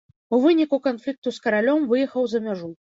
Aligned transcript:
У 0.37 0.39
выніку 0.45 0.79
канфлікту 0.89 1.35
з 1.37 1.45
каралём 1.47 1.87
выехаў 1.95 2.23
за 2.37 2.47
мяжу. 2.51 2.77